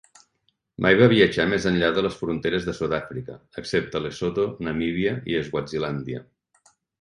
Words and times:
Mai 0.85 0.95
va 1.01 1.09
viatjar 1.11 1.43
més 1.51 1.67
enllà 1.71 1.91
de 1.97 2.03
les 2.05 2.17
fronteres 2.21 2.65
de 2.69 2.75
Sudàfrica, 2.77 3.35
excepte 3.63 4.01
Lesotho, 4.07 4.47
Namibia 4.69 5.15
i 5.35 5.39
Swazilàndia. 5.51 6.25